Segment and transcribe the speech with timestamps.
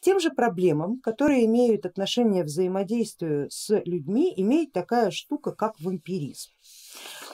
[0.00, 6.50] Тем же проблемам, которые имеют отношение взаимодействию с людьми, имеет такая штука, как вампиризм.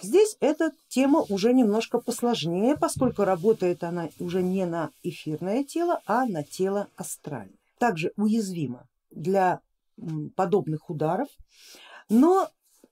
[0.02, 6.26] Здесь эта тема уже немножко посложнее, поскольку работает она уже не на эфирное тело, а
[6.26, 7.56] на тело астральное.
[7.78, 9.60] Также уязвимо для
[10.34, 11.28] подобных ударов,
[12.08, 12.50] но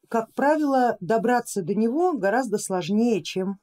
[0.09, 3.59] как правило добраться до него гораздо сложнее, чем,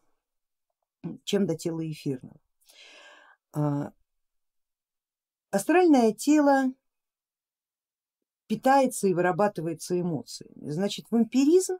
[1.23, 2.36] чем до тела эфирного.
[5.52, 6.73] А, астральное тело
[8.48, 11.78] питается и вырабатывается эмоциями, значит вампиризм,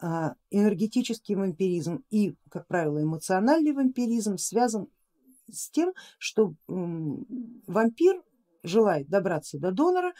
[0.00, 4.88] а, энергетический вампиризм и, как правило, эмоциональный вампиризм связан
[5.50, 8.22] с тем, что вампир
[8.62, 10.14] желает добраться до донора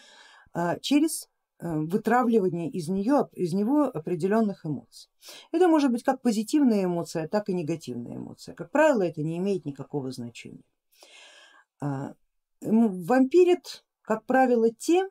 [0.52, 1.28] а, через
[1.60, 5.10] э, вытравливание из, нее, из него определенных эмоций.
[5.52, 8.54] Это может быть как позитивная эмоция, так и негативная эмоция.
[8.54, 10.64] Как правило, это не имеет никакого значения.
[12.60, 15.08] Вампирит, как правило, те,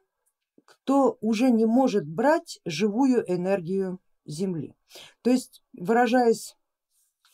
[0.65, 4.75] кто уже не может брать живую энергию Земли.
[5.21, 6.55] То есть, выражаясь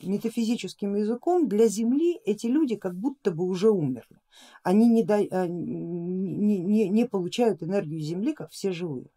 [0.01, 4.19] метафизическим языком, для Земли эти люди как будто бы уже умерли.
[4.63, 9.09] Они не, до, а, не, не, не получают энергию Земли, как все живые.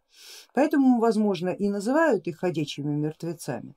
[0.53, 3.75] Поэтому, возможно, и называют их ходячими мертвецами,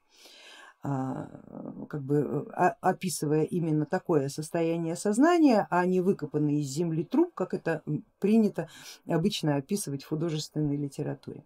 [0.81, 7.53] как бы а, описывая именно такое состояние сознания, а не выкопанный из земли труп, как
[7.53, 7.83] это
[8.19, 8.67] принято
[9.07, 11.43] обычно описывать в художественной литературе.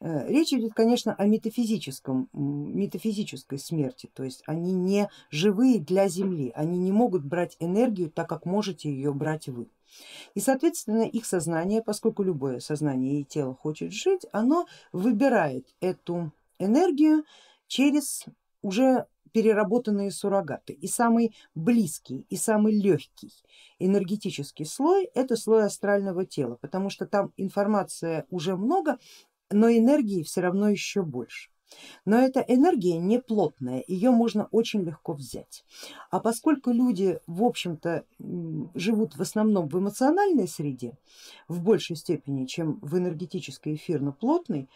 [0.00, 6.52] Э, речь идет, конечно, о метафизическом, метафизической смерти, то есть они не живые для Земли,
[6.54, 9.68] они не могут брать энергию так, как можете ее брать вы.
[10.34, 17.24] И соответственно их сознание, поскольку любое сознание и тело хочет жить, оно выбирает эту энергию
[17.66, 18.24] через
[18.62, 20.72] уже переработанные суррогаты.
[20.72, 23.32] И самый близкий и самый легкий
[23.78, 28.98] энергетический слой это слой астрального тела, потому что там информация уже много,
[29.50, 31.50] но энергии все равно еще больше.
[32.04, 35.64] Но эта энергия не плотная, ее можно очень легко взять.
[36.10, 38.04] А поскольку люди в общем-то
[38.74, 40.98] живут в основном в эмоциональной среде,
[41.46, 44.68] в большей степени, чем в энергетической эфирно-плотной,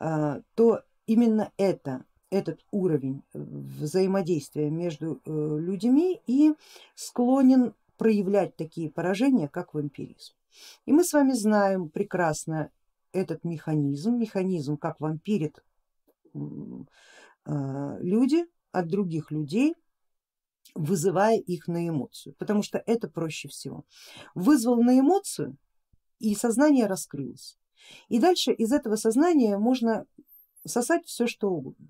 [0.00, 6.54] а, то именно это, этот уровень взаимодействия между э, людьми и
[6.94, 10.34] склонен проявлять такие поражения, как вампиризм.
[10.86, 12.70] И мы с вами знаем прекрасно
[13.12, 15.62] этот механизм, механизм как вампирит
[17.44, 19.74] а, люди от других людей,
[20.74, 23.84] вызывая их на эмоцию, потому что это проще всего.
[24.34, 25.56] Вызвал на эмоцию
[26.20, 27.58] и сознание раскрылось.
[28.08, 30.06] И дальше из этого сознания можно
[30.66, 31.88] сосать все что угодно.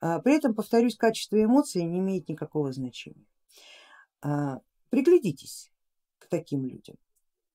[0.00, 3.26] А, при этом, повторюсь, качество эмоций не имеет никакого значения.
[4.22, 5.70] А, приглядитесь
[6.18, 6.96] к таким людям.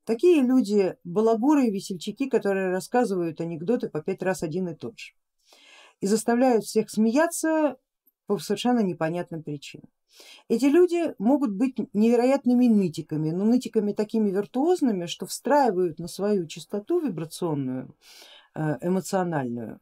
[0.03, 5.13] Такие люди балагуры и весельчаки, которые рассказывают анекдоты по пять раз один и тот же
[6.01, 7.77] и заставляют всех смеяться
[8.27, 9.89] по совершенно непонятным причинам.
[10.47, 17.01] Эти люди могут быть невероятными нытиками, но нытиками такими виртуозными, что встраивают на свою частоту
[17.01, 17.93] вибрационную,
[18.55, 19.79] эмоциональную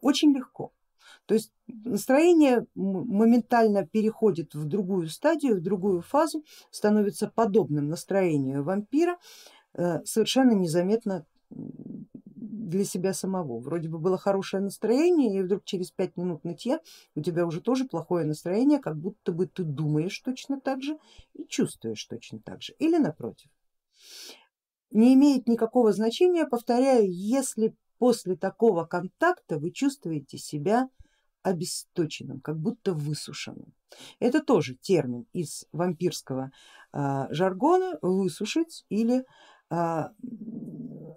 [0.00, 0.72] очень легко.
[1.26, 9.18] То есть настроение моментально переходит в другую стадию, в другую фазу, становится подобным настроению вампира,
[9.74, 13.58] э, совершенно незаметно для себя самого.
[13.58, 16.80] Вроде бы было хорошее настроение и вдруг через пять минут нытья
[17.14, 20.98] у тебя уже тоже плохое настроение, как будто бы ты думаешь точно так же
[21.34, 23.50] и чувствуешь точно так же или напротив.
[24.90, 30.88] Не имеет никакого значения, повторяю, если после такого контакта вы чувствуете себя
[31.42, 33.72] обесточенным, как будто высушенным.
[34.18, 36.50] Это тоже термин из вампирского
[36.92, 39.24] а, жаргона высушить или
[39.70, 40.10] а,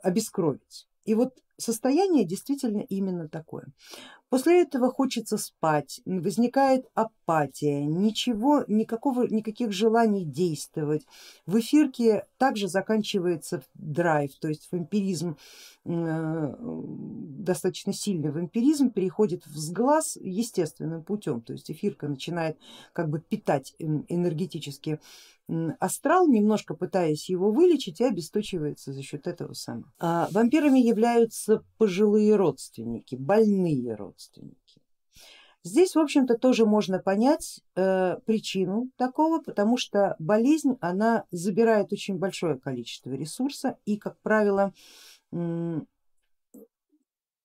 [0.03, 0.87] обескровить.
[1.03, 3.67] И вот состояние действительно именно такое.
[4.29, 11.05] После этого хочется спать, возникает апатия, ничего, никакого, никаких желаний действовать.
[11.47, 15.35] В эфирке также заканчивается драйв, то есть вампиризм,
[15.85, 22.59] э, достаточно сильный вампиризм переходит в сглаз естественным путем, то есть эфирка начинает
[22.93, 24.99] как бы питать энергетически
[25.79, 29.91] астрал, немножко пытаясь его вылечить и обесточивается за счет этого самого.
[29.99, 34.81] А вампирами являются пожилые родственники, больные родственники.
[35.63, 42.17] Здесь, в общем-то, тоже можно понять э, причину такого, потому что болезнь, она забирает очень
[42.17, 44.73] большое количество ресурса и, как правило,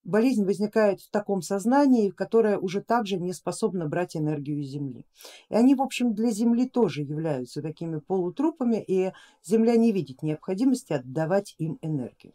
[0.05, 5.05] болезнь возникает в таком сознании, которое уже также не способно брать энергию Земли.
[5.49, 9.13] И они в общем для Земли тоже являются такими полутрупами и
[9.43, 12.35] Земля не видит необходимости отдавать им энергию.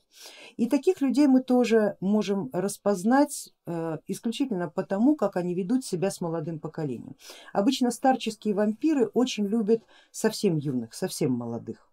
[0.57, 6.22] И таких людей мы тоже можем распознать э, исключительно потому, как они ведут себя с
[6.22, 7.15] молодым поколением.
[7.54, 11.88] Обычно старческие вампиры очень любят совсем юных, совсем молодых.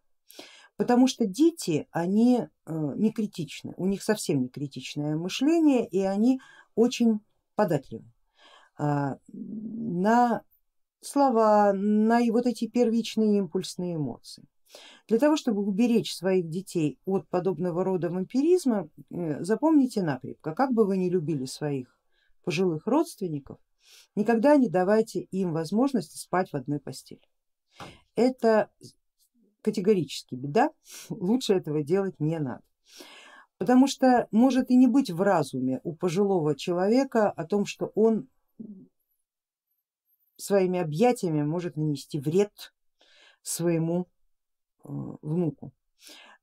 [0.77, 6.41] Потому что дети, они э, не критичны, у них совсем не критичное мышление и они
[6.75, 7.21] очень
[7.55, 8.05] податливы
[8.77, 10.43] а, на
[11.01, 14.45] слова, на вот эти первичные импульсные эмоции.
[15.09, 20.85] Для того, чтобы уберечь своих детей от подобного рода вампиризма, э, запомните накрепко, как бы
[20.85, 21.97] вы ни любили своих
[22.45, 23.59] пожилых родственников,
[24.15, 27.23] никогда не давайте им возможности спать в одной постели.
[28.15, 28.71] Это
[29.67, 30.71] категорически беда,
[31.11, 32.63] лучше этого делать не надо.
[33.59, 38.29] Потому что может и не быть в разуме у пожилого человека о том, что он
[40.37, 42.75] своими объятиями может нанести вред
[43.43, 44.07] своему
[44.85, 44.89] э,
[45.23, 45.73] внуку.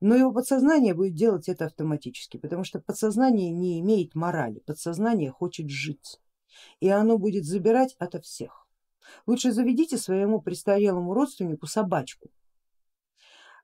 [0.00, 5.70] Но его подсознание будет делать это автоматически, потому что подсознание не имеет морали, подсознание хочет
[5.70, 6.20] жить
[6.80, 8.66] и оно будет забирать ото всех.
[9.26, 12.30] Лучше заведите своему престарелому родственнику собачку,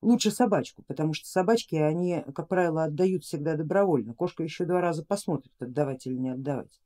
[0.03, 4.15] Лучше собачку, потому что собачки, они, как правило, отдают всегда добровольно.
[4.15, 6.81] Кошка еще два раза посмотрит, отдавать или не отдавать.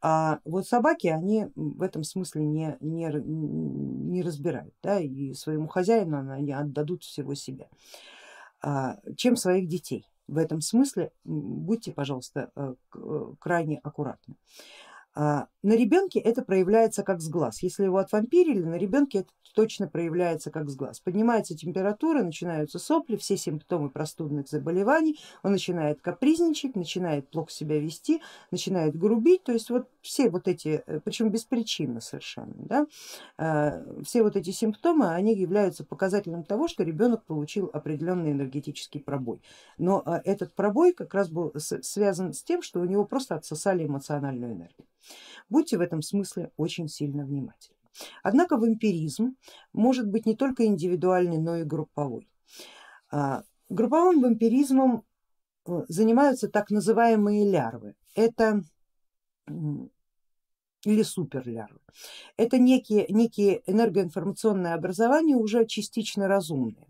[0.00, 6.30] А вот собаки, они в этом смысле не, не, не разбирают, да, и своему хозяину
[6.30, 7.68] они отдадут всего себя,
[8.60, 10.06] а, чем своих детей.
[10.28, 14.36] В этом смысле будьте, пожалуйста, э, э, крайне аккуратны.
[15.14, 17.62] А, на ребенке это проявляется как сглаз.
[17.62, 21.00] Если его отвампирили, на ребенке это точно проявляется как сглаз.
[21.00, 28.20] Поднимается температура, начинаются сопли, все симптомы простудных заболеваний, он начинает капризничать, начинает плохо себя вести,
[28.50, 32.86] начинает грубить, то есть вот все вот эти, э, причем беспричинно совершенно, да,
[33.38, 39.40] а, все вот эти симптомы, они являются показателем того, что ребенок получил определенный энергетический пробой.
[39.78, 43.86] Но а, этот пробой как раз был связан с тем, что у него просто отсосали
[43.86, 44.86] эмоциональную энергию.
[45.54, 47.78] Будьте в этом смысле очень сильно внимательны.
[48.24, 49.36] Однако вампиризм
[49.72, 52.28] может быть не только индивидуальный, но и групповой.
[53.12, 55.04] А, групповым вампиризмом
[55.68, 57.94] э, занимаются так называемые лярвы.
[58.16, 58.64] Это
[59.46, 61.78] или суперлярвы.
[62.36, 66.88] Это некие, некие энергоинформационные образования, уже частично разумные.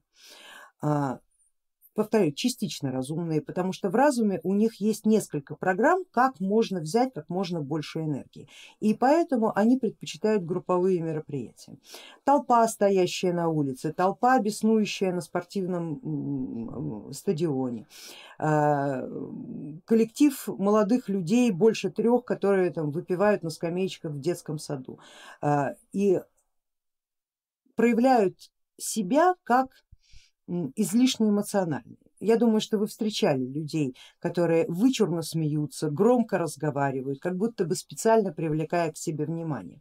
[1.95, 7.15] Повторяю, частично разумные, потому что в разуме у них есть несколько программ, как можно взять
[7.15, 8.49] как можно больше энергии.
[8.81, 11.77] И поэтому они предпочитают групповые мероприятия.
[12.25, 17.87] Толпа, стоящая на улице, толпа, беснующая на спортивном стадионе,
[18.39, 19.09] а,
[19.85, 24.99] коллектив молодых людей, больше трех, которые там выпивают на скамеечках в детском саду
[25.41, 26.21] а, и
[27.77, 29.69] проявляют себя как
[30.47, 31.97] излишне эмоциональные.
[32.21, 38.33] Я думаю, что вы встречали людей, которые вычурно смеются, громко разговаривают, как будто бы специально
[38.33, 39.81] привлекая к себе внимание.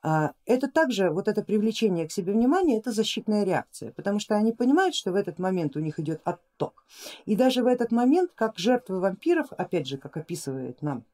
[0.00, 4.52] А, это также, вот это привлечение к себе внимания, это защитная реакция, потому что они
[4.52, 6.84] понимают, что в этот момент у них идет отток.
[7.26, 11.04] И даже в этот момент, как жертвы вампиров, опять же, как описывает нам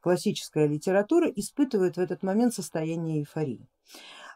[0.00, 3.68] классическая литература, испытывают в этот момент состояние эйфории.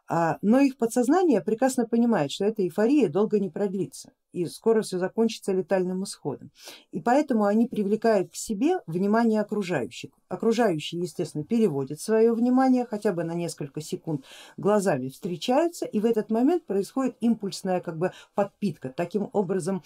[0.09, 4.99] А, но их подсознание прекрасно понимает, что эта эйфория долго не продлится и скоро все
[4.99, 6.51] закончится летальным исходом.
[6.91, 10.11] И поэтому они привлекают к себе внимание окружающих.
[10.29, 14.25] Окружающие, естественно, переводят свое внимание хотя бы на несколько секунд,
[14.57, 18.89] глазами встречаются и в этот момент происходит импульсная как бы подпитка.
[18.91, 19.85] Таким образом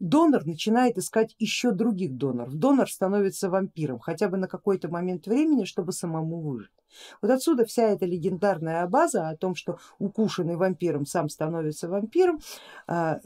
[0.00, 2.54] донор начинает искать еще других доноров.
[2.54, 6.72] Донор становится вампиром хотя бы на какой-то момент времени, чтобы самому выжить.
[7.20, 12.40] Вот отсюда вся эта легендарная база о том, что укушенный вампиром сам становится вампиром.
[12.86, 13.20] А,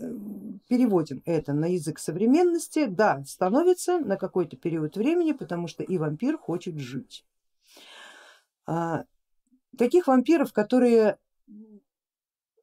[0.68, 2.86] переводим это на язык современности.
[2.86, 7.24] Да, становится на какой-то период времени, потому что и вампир хочет жить.
[8.66, 9.04] А,
[9.76, 11.18] таких вампиров, которые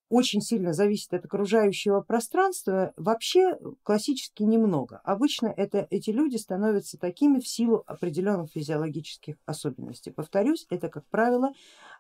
[0.10, 5.00] очень сильно зависит от окружающего пространства, вообще классически немного.
[5.04, 10.12] Обычно это, эти люди становятся такими в силу определенных физиологических особенностей.
[10.12, 11.52] Повторюсь, это как правило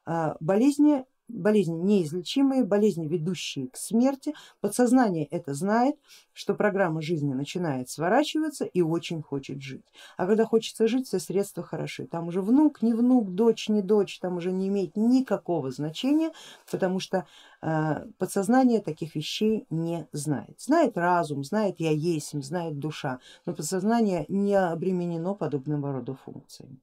[0.05, 4.33] а, болезни болезни неизлечимые, болезни, ведущие к смерти.
[4.61, 5.95] Подсознание это знает,
[6.33, 9.85] что программа жизни начинает сворачиваться и очень хочет жить.
[10.17, 12.05] А когда хочется жить, все средства хороши.
[12.05, 16.31] Там уже внук, не внук, дочь, не дочь, там уже не имеет никакого значения,
[16.69, 17.25] потому что
[17.61, 20.59] э, подсознание таких вещей не знает.
[20.59, 26.79] Знает разум, знает я есть, знает душа, но подсознание не обременено подобного рода функциями.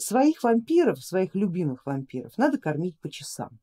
[0.00, 3.58] Своих вампиров, своих любимых вампиров надо кормить по часам.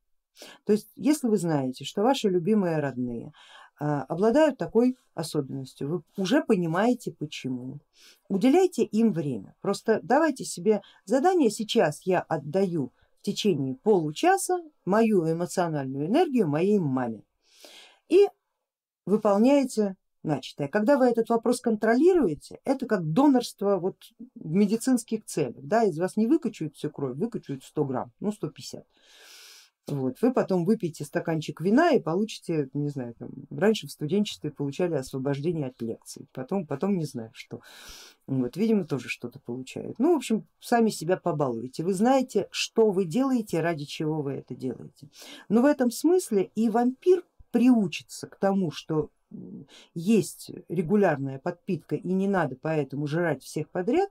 [0.65, 3.31] То есть если вы знаете, что ваши любимые родные
[3.79, 7.79] а, обладают такой особенностью, вы уже понимаете почему.
[8.29, 9.55] Уделяйте им время.
[9.61, 17.23] Просто давайте себе задание, сейчас я отдаю в течение получаса мою эмоциональную энергию моей маме
[18.09, 18.27] и
[19.05, 20.67] выполняете начатое.
[20.67, 23.97] Когда вы этот вопрос контролируете, это как донорство вот
[24.35, 25.63] в медицинских целях.
[25.63, 28.85] Да, из вас не выкачают всю кровь, выкачают 100 грамм, ну 150.
[29.87, 30.21] Вот.
[30.21, 35.67] Вы потом выпьете стаканчик вина и получите, не знаю, там, раньше в студенчестве получали освобождение
[35.67, 37.61] от лекций, потом, потом не знаю что.
[38.25, 39.97] Вот, видимо, тоже что-то получают.
[39.97, 41.83] Ну, в общем, сами себя побалуете.
[41.83, 45.07] Вы знаете, что вы делаете, ради чего вы это делаете.
[45.47, 49.09] Но в этом смысле и вампир приучится к тому, что
[49.93, 54.09] есть регулярная подпитка и не надо поэтому жрать всех подряд,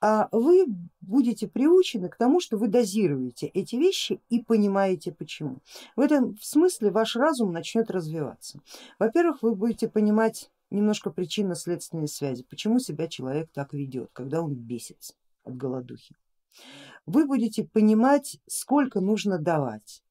[0.00, 0.66] а вы
[1.00, 5.58] будете приучены к тому, что вы дозируете эти вещи и понимаете почему.
[5.96, 8.60] В этом смысле ваш разум начнет развиваться.
[8.98, 15.14] Во-первых, вы будете понимать немножко причинно-следственные связи, почему себя человек так ведет, когда он бесится
[15.44, 16.14] от голодухи.
[17.06, 20.02] Вы будете понимать, сколько нужно давать,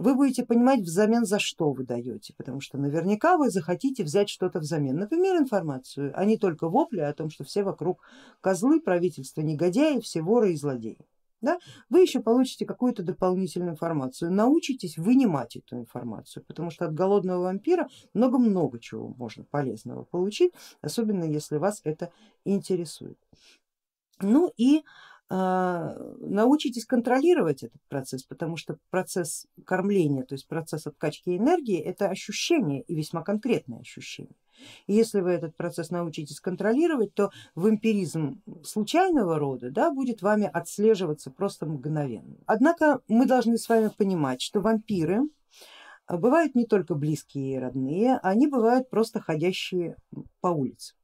[0.00, 4.58] вы будете понимать взамен за что вы даете, потому что наверняка вы захотите взять что-то
[4.58, 8.00] взамен, например информацию, а не только вопли о том, что все вокруг
[8.40, 11.06] козлы, правительство негодяи, все воры и злодеи.
[11.42, 11.58] Да?
[11.88, 17.88] Вы еще получите какую-то дополнительную информацию, научитесь вынимать эту информацию, потому что от голодного вампира
[18.14, 22.10] много-много чего можно полезного получить, особенно если вас это
[22.44, 23.18] интересует.
[24.22, 24.82] Ну и
[25.30, 32.82] научитесь контролировать этот процесс, потому что процесс кормления, то есть процесс откачки энергии, это ощущение
[32.82, 34.34] и весьма конкретное ощущение.
[34.88, 41.30] И если вы этот процесс научитесь контролировать, то вампиризм случайного рода да, будет вами отслеживаться
[41.30, 42.36] просто мгновенно.
[42.46, 45.20] Однако мы должны с вами понимать, что вампиры
[46.08, 49.96] бывают не только близкие и родные, они бывают просто ходящие
[50.40, 50.94] по улице.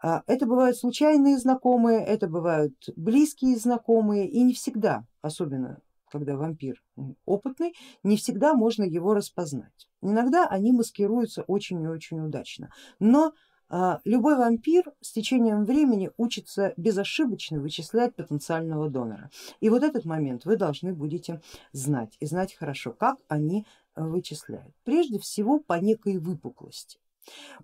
[0.00, 6.82] А, это бывают случайные знакомые, это бывают близкие знакомые и не всегда, особенно когда вампир
[7.26, 9.88] опытный, не всегда можно его распознать.
[10.00, 13.32] Иногда они маскируются очень и очень удачно, но
[13.68, 19.30] а, любой вампир с течением времени учится безошибочно вычислять потенциального донора.
[19.60, 24.74] И вот этот момент вы должны будете знать и знать хорошо, как они вычисляют.
[24.84, 26.98] Прежде всего по некой выпуклости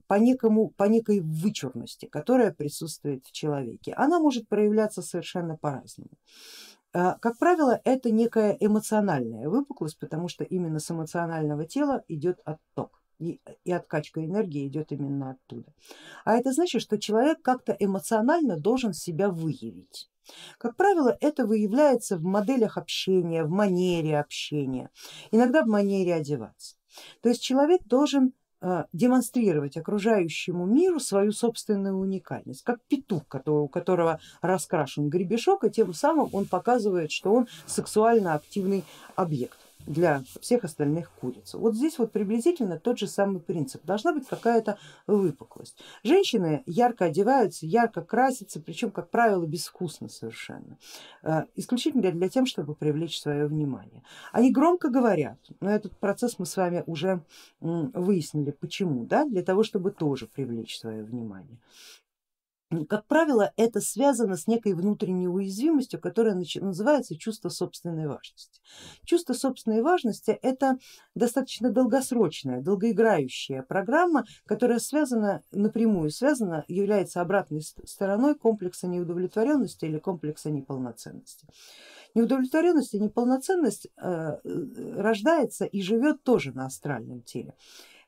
[0.06, 3.92] по, некому, по некой вычурности, которая присутствует в человеке.
[3.96, 6.10] Она может проявляться совершенно по-разному.
[6.92, 13.02] А, как правило, это некая эмоциональная выпуклость, потому что именно с эмоционального тела идет отток
[13.18, 15.72] и, и откачка энергии идет именно оттуда.
[16.24, 20.08] А это значит, что человек как-то эмоционально должен себя выявить.
[20.58, 24.90] Как правило, это выявляется в моделях общения, в манере общения,
[25.30, 26.76] иногда в манере одеваться.
[27.20, 28.32] То есть человек должен
[28.92, 36.28] демонстрировать окружающему миру свою собственную уникальность, как петух, у которого раскрашен гребешок, и тем самым
[36.32, 38.84] он показывает, что он сексуально активный
[39.16, 41.54] объект для всех остальных куриц.
[41.54, 43.84] Вот здесь вот приблизительно тот же самый принцип.
[43.84, 45.78] Должна быть какая-то выпуклость.
[46.02, 50.78] Женщины ярко одеваются, ярко красятся, причем, как правило, безвкусно совершенно,
[51.22, 54.02] э, исключительно для тем, чтобы привлечь свое внимание.
[54.32, 57.22] Они громко говорят, но этот процесс мы с вами уже
[57.60, 59.24] выяснили, почему, да?
[59.24, 61.58] для того, чтобы тоже привлечь свое внимание.
[62.88, 68.60] Как правило, это связано с некой внутренней уязвимостью, которая называется чувство собственной важности.
[69.04, 70.78] Чувство собственной важности это
[71.14, 80.50] достаточно долгосрочная, долгоиграющая программа, которая связана напрямую, связана, является обратной стороной комплекса неудовлетворенности или комплекса
[80.50, 81.46] неполноценности.
[82.14, 84.38] Неудовлетворенность и неполноценность э,
[84.96, 87.54] рождается и живет тоже на астральном теле.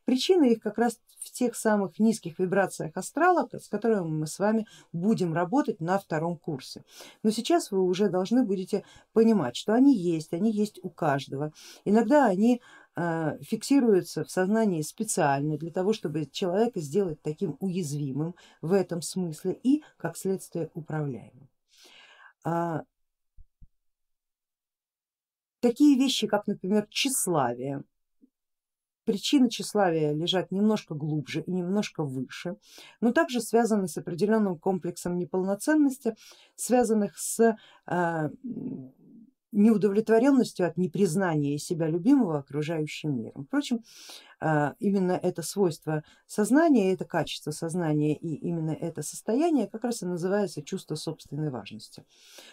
[0.05, 1.01] Причина их как раз
[1.37, 6.83] тех самых низких вибрациях астрала, с которыми мы с вами будем работать на втором курсе.
[7.23, 11.52] Но сейчас вы уже должны будете понимать, что они есть, они есть у каждого.
[11.85, 12.62] Иногда они
[12.97, 19.59] э, фиксируются в сознании специально для того, чтобы человека сделать таким уязвимым в этом смысле
[19.62, 21.49] и как следствие управляемым.
[22.45, 22.83] А,
[25.61, 27.83] такие вещи, как, например, тщеславие.
[29.07, 32.57] Причины тщеславия лежат немножко глубже и немножко выше,
[33.01, 36.17] но также связаны с определенным комплексом неполноценности,
[36.57, 38.31] связанных с а,
[39.53, 43.45] неудовлетворенностью от непризнания себя любимого окружающим миром.
[43.45, 43.81] Впрочем,
[44.38, 50.07] а, именно это свойство сознания, это качество сознания и именно это состояние как раз и
[50.07, 52.05] называется чувство собственной важности.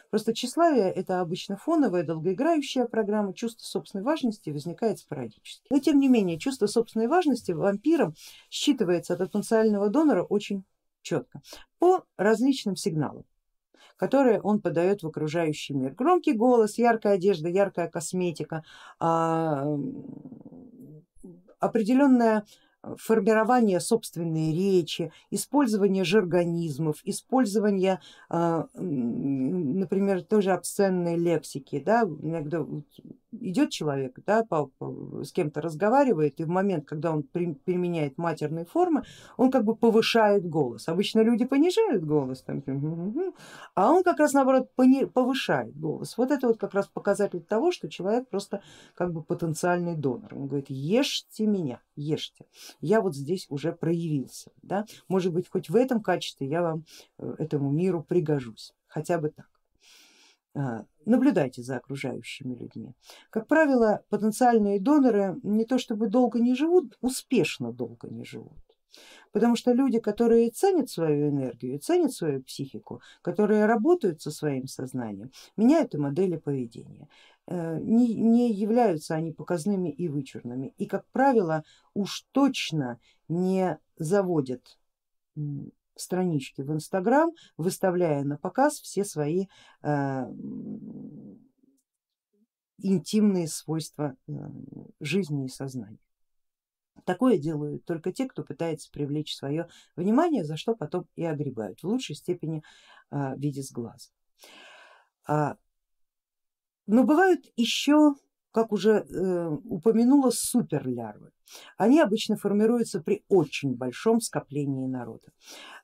[0.10, 5.68] Просто тщеславие это обычно фоновая, долгоиграющая программа, чувство собственной важности возникает спорадически.
[5.70, 8.16] Но тем не менее чувство собственной важности вампиром
[8.50, 10.64] считывается от потенциального донора очень
[11.02, 11.42] четко
[11.80, 13.26] по различным сигналам
[13.98, 15.94] которые он подает в окружающий мир.
[15.94, 18.64] Громкий голос, яркая одежда, яркая косметика,
[19.00, 19.66] а,
[21.60, 22.46] определенная
[22.98, 28.00] формирование собственной речи, использование жаргонизмов, использование,
[28.30, 31.82] а, например, тоже обсценной лексики.
[31.84, 32.66] Да, иногда
[33.32, 34.46] идет человек, да,
[35.24, 39.04] с кем-то разговаривает и в момент, когда он при, применяет матерные формы,
[39.38, 40.88] он как бы повышает голос.
[40.88, 42.64] Обычно люди понижают голос, там,
[43.76, 44.70] а он как раз наоборот
[45.14, 46.18] повышает голос.
[46.18, 48.62] Вот это вот как раз показатель того, что человек просто
[48.96, 50.34] как бы потенциальный донор.
[50.36, 52.46] Он говорит, ешьте меня, ешьте
[52.82, 54.86] я вот здесь уже проявился, да?
[55.08, 56.86] может быть хоть в этом качестве я вам
[57.18, 59.48] э, этому миру пригожусь, хотя бы так.
[60.56, 62.94] А, наблюдайте за окружающими людьми.
[63.32, 68.60] Как правило, потенциальные доноры не то чтобы долго не живут, успешно долго не живут.
[69.32, 75.32] Потому что люди, которые ценят свою энергию, ценят свою психику, которые работают со своим сознанием,
[75.58, 77.08] меняют и модели поведения.
[77.46, 84.80] Э, не, не являются они показными и вычурными и как правило уж точно не заводят
[85.96, 89.48] странички в Инстаграм, выставляя на показ все свои
[89.82, 90.26] э,
[92.78, 94.32] интимные свойства э,
[95.02, 96.00] жизни и сознания.
[97.06, 101.88] Такое делают только те, кто пытается привлечь свое внимание, за что потом и огребают, в
[101.88, 102.64] лучшей степени
[103.12, 104.10] э, в виде сглаза.
[105.26, 105.58] А
[106.88, 108.16] но бывают еще,
[108.52, 111.32] как уже э, упомянула, суперлярвы.
[111.78, 115.28] Они обычно формируются при очень большом скоплении народа.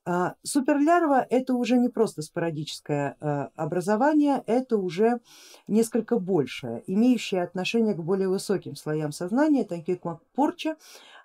[0.05, 5.19] А, суперлярва это уже не просто спорадическое а, образование, это уже
[5.67, 10.77] несколько большее, имеющее отношение к более высоким слоям сознания, таким как порча,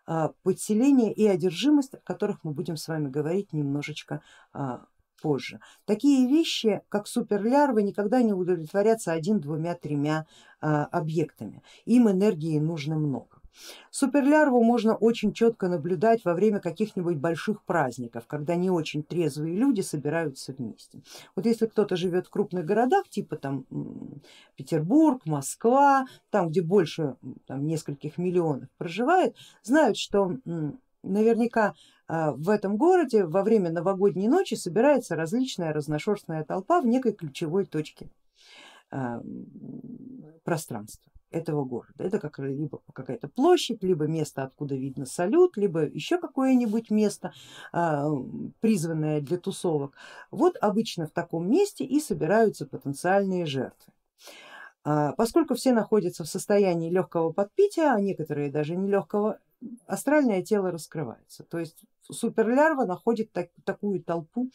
[0.07, 4.23] а, подселение и одержимость, о которых мы будем с вами говорить немножечко
[5.25, 5.59] позже.
[5.87, 10.27] Такие вещи, как суперлярвы, никогда не удовлетворятся один, двумя, тремя
[10.61, 11.63] а, объектами.
[11.87, 13.41] Им энергии нужно много.
[13.91, 19.81] Суперлярву можно очень четко наблюдать во время каких-нибудь больших праздников, когда не очень трезвые люди
[19.81, 21.03] собираются вместе.
[21.37, 23.65] Вот если кто-то живет в крупных городах, типа там
[24.57, 30.37] Петербург, Москва, там где больше там, нескольких миллионов проживает, знают, что
[31.05, 31.75] наверняка
[32.07, 37.65] а, в этом городе во время новогодней ночи собирается различная разношерстная толпа в некой ключевой
[37.65, 38.11] точке
[38.91, 39.23] а,
[40.45, 42.05] пространства этого города.
[42.05, 47.33] Это как либо какая-то площадь, либо место, откуда видно салют, либо еще какое-нибудь место,
[47.73, 48.09] а,
[48.61, 49.95] призванное для тусовок.
[50.31, 53.93] Вот обычно в таком месте и собираются потенциальные жертвы.
[55.17, 59.39] Поскольку все находятся в состоянии легкого подпития, а некоторые даже не легкого,
[59.87, 61.45] астральное тело раскрывается.
[61.45, 64.51] То есть суперлярва находит так, такую толпу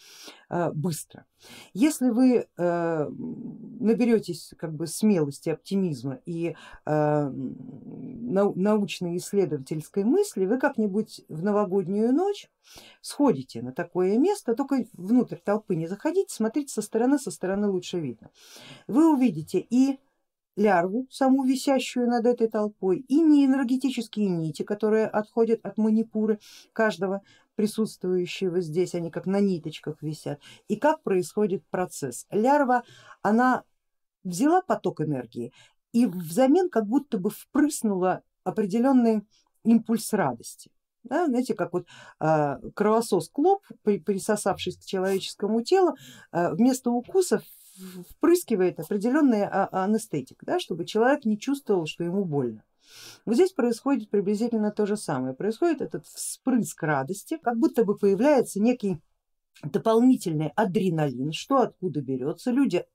[0.50, 1.26] э, быстро.
[1.74, 10.60] Если вы э, наберетесь как бы смелости, оптимизма и э, нау научной исследовательской мысли, вы
[10.60, 12.50] как-нибудь в новогоднюю ночь
[13.02, 18.00] сходите на такое место, только внутрь толпы не заходите, смотрите со стороны, со стороны лучше
[18.00, 18.30] видно.
[18.88, 20.00] Вы увидите и
[20.60, 26.40] лярву, саму висящую над этой толпой, и неэнергетические нити, которые отходят от манипуры
[26.74, 27.22] каждого
[27.56, 32.28] присутствующего здесь, они как на ниточках висят, и как происходит процесс.
[32.30, 32.84] Лярва,
[33.22, 33.64] она
[34.24, 35.54] взяла поток энергии
[35.94, 39.24] и взамен как будто бы впрыснула определенный
[39.64, 40.72] импульс радости.
[41.04, 41.88] Да, знаете, как вот
[42.20, 45.96] э, кровосос клоп, присосавшись к человеческому телу,
[46.32, 47.42] э, вместо укусов
[48.10, 52.64] впрыскивает определенный а, анестетик, да, чтобы человек не чувствовал, что ему больно.
[53.26, 58.60] Вот здесь происходит приблизительно то же самое, происходит этот вспрыск радости, как будто бы появляется
[58.60, 59.00] некий
[59.64, 62.86] дополнительный адреналин, что откуда берется, люди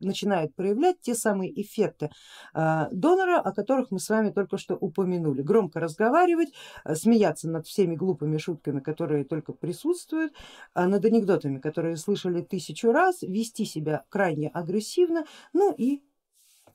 [0.00, 2.10] начинают проявлять те самые эффекты
[2.52, 5.42] а, донора, о которых мы с вами только что упомянули.
[5.42, 6.52] Громко разговаривать,
[6.84, 10.32] а, смеяться над всеми глупыми шутками, которые только присутствуют,
[10.74, 16.02] а, над анекдотами, которые слышали тысячу раз, вести себя крайне агрессивно, ну и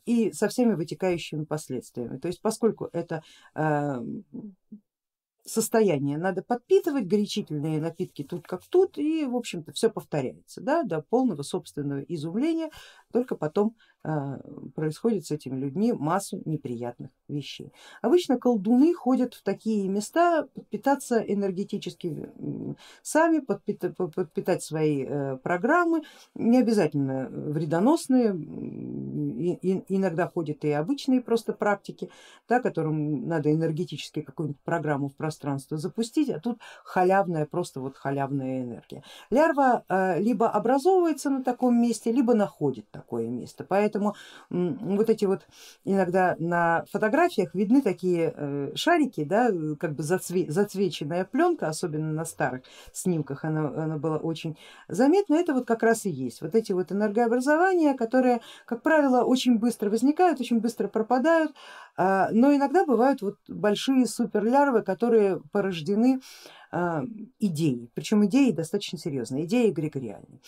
[0.04, 2.18] и со всеми вытекающими последствиями.
[2.18, 3.22] То есть поскольку это
[5.46, 6.18] состояние.
[6.18, 11.44] Надо подпитывать, горячительные напитки тут как тут и в общем-то все повторяется да, до полного
[11.44, 12.70] собственного изумления,
[13.12, 13.76] только потом
[14.76, 17.72] происходит с этими людьми массу неприятных вещей.
[18.02, 22.30] Обычно колдуны ходят в такие места подпитаться энергетически
[23.04, 26.02] сами, подпитать, подпитать свои э, программы,
[26.36, 28.32] не обязательно вредоносные,
[29.88, 32.10] иногда ходят и обычные просто практики,
[32.48, 38.64] да, которым надо энергетически какую-нибудь программу в пространство запустить, а тут халявная, просто вот халявная
[38.64, 39.04] энергия.
[39.30, 43.91] Лярва э, либо образовывается на таком месте, либо находит такое место, поэтому
[44.50, 45.48] вот эти вот
[45.86, 52.26] иногда на фотографиях видны такие э, шарики, да, как бы зацве, зацвеченная пленка, особенно на
[52.26, 56.72] старых снимках она, она была очень заметна, это вот как раз и есть, вот эти
[56.72, 61.52] вот энергообразования, которые, как правило, очень быстро возникают, очень быстро пропадают,
[61.98, 66.20] но иногда бывают вот большие суперлярвы, которые порождены
[66.72, 67.04] а,
[67.40, 70.40] идеей, причем идеи достаточно серьезные, идеи эгрегориальные.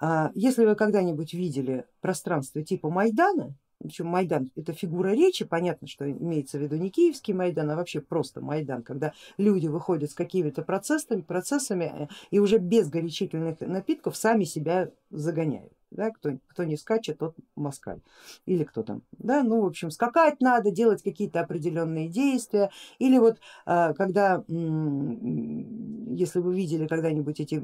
[0.00, 6.10] А, если вы когда-нибудь видели пространство типа Майдана, причем Майдан это фигура речи, понятно, что
[6.10, 10.62] имеется в виду не киевский Майдан, а вообще просто Майдан, когда люди выходят с какими-то
[10.62, 16.76] процессами, процессами э, и уже без горячительных напитков сами себя загоняют да, кто, кто не
[16.76, 18.00] скачет, тот москаль.
[18.46, 22.70] Или кто там, да, ну в общем скакать надо, делать какие-то определенные действия.
[22.98, 27.62] Или вот а, когда, если вы видели когда-нибудь эти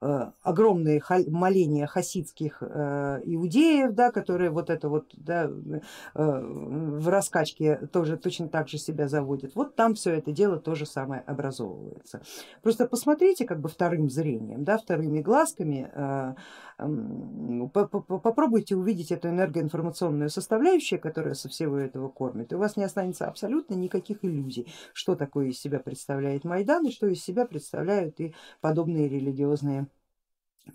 [0.00, 5.50] а, огромные моления хасидских а, иудеев, да, которые вот это вот да,
[6.14, 11.22] в раскачке тоже точно так же себя заводят, вот там все это дело тоже самое
[11.22, 12.22] образовывается.
[12.62, 15.90] Просто посмотрите как бы вторым зрением, да, вторыми глазками
[17.72, 23.26] попробуйте увидеть эту энергоинформационную составляющую, которая со всего этого кормит, и у вас не останется
[23.26, 28.34] абсолютно никаких иллюзий, что такое из себя представляет Майдан и что из себя представляют и
[28.60, 29.86] подобные религиозные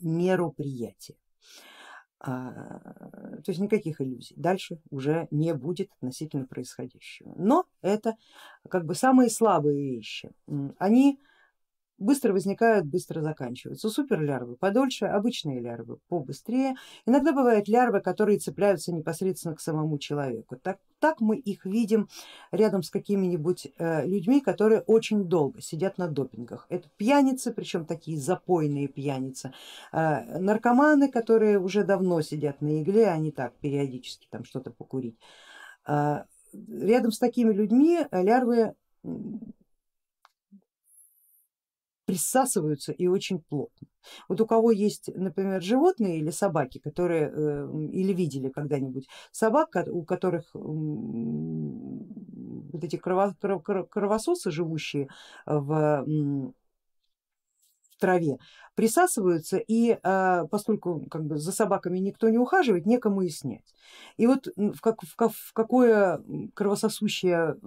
[0.02, 1.16] мероприятия.
[2.20, 2.80] А,
[3.44, 7.34] то есть никаких иллюзий дальше уже не будет относительно происходящего.
[7.38, 8.16] Но это
[8.70, 10.32] как бы самые слабые вещи.
[10.80, 11.20] Они
[11.98, 13.90] быстро возникают, быстро заканчиваются.
[13.90, 16.76] Суперлярвы подольше, обычные лярвы побыстрее.
[17.06, 20.58] Иногда бывают лярвы, которые цепляются непосредственно к самому человеку.
[20.58, 22.08] Так, так мы их видим
[22.52, 26.68] рядом с какими-нибудь э, людьми, которые очень долго сидят на допингах.
[26.70, 29.54] Это пьяницы, причем такие запойные пьяницы,
[29.92, 35.18] э, наркоманы, которые уже давно сидят на игле, не так периодически там что-то покурить.
[35.88, 38.74] Э, рядом с такими людьми лярвы
[42.08, 43.88] присасываются и очень плотно.
[44.30, 50.04] Вот у кого есть, например, животные или собаки, которые э, или видели когда-нибудь собак, у
[50.04, 55.10] которых вот эти кровососы, живущие
[55.46, 56.06] в
[57.98, 58.38] в траве
[58.76, 63.74] присасываются и а, поскольку как бы за собаками никто не ухаживает, некому и снять.
[64.18, 66.22] И вот в, как, в, в какое
[66.54, 67.58] кровососущее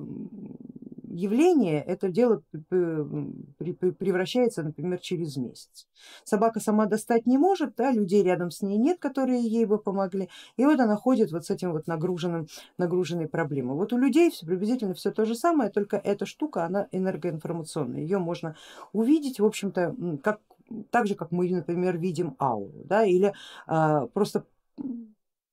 [1.11, 5.87] явление это дело превращается, например, через месяц.
[6.25, 10.29] Собака сама достать не может, да, людей рядом с ней нет, которые ей бы помогли,
[10.57, 12.47] и вот она ходит вот с этим вот нагруженным,
[12.79, 13.77] нагруженной проблемой.
[13.77, 18.19] Вот у людей все, приблизительно все то же самое, только эта штука, она энергоинформационная, ее
[18.19, 18.57] можно
[18.93, 20.41] увидеть, в общем-то, как,
[20.91, 23.35] так же, как мы, например, видим ауру, да, или
[23.67, 24.45] а, просто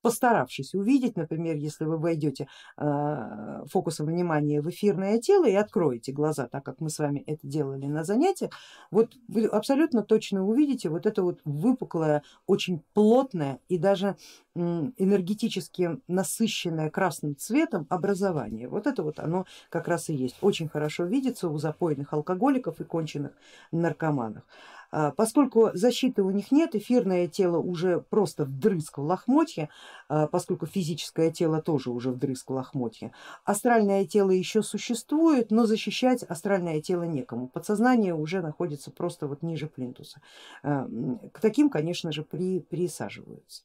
[0.08, 6.48] постаравшись увидеть, например, если вы войдете а, фокусом внимания в эфирное тело и откроете глаза,
[6.48, 8.52] так как мы с вами это делали на занятиях,
[8.90, 14.16] вот вы абсолютно точно увидите вот это вот выпуклое, очень плотное и даже
[14.56, 18.70] энергетически насыщенное красным цветом образование.
[18.70, 20.38] Вот это вот оно как раз и есть.
[20.42, 23.34] Очень хорошо видится у запойных алкоголиков и конченых
[23.72, 24.44] наркоманов.
[24.92, 29.70] А, поскольку защиты у них нет, эфирное тело уже просто вдрызг в лохмотье,
[30.08, 33.12] а, поскольку физическое тело тоже уже вдрызг в лохмотье.
[33.44, 37.48] Астральное тело еще существует, но защищать астральное тело некому.
[37.48, 40.22] Подсознание уже находится просто вот ниже плинтуса.
[40.64, 40.88] А,
[41.34, 43.64] к таким, конечно же, при, присаживаются.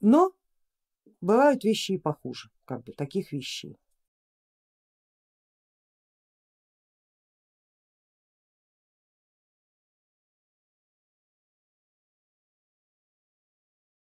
[0.00, 0.32] Но
[1.20, 3.78] бывают вещи и похуже, как бы таких вещей.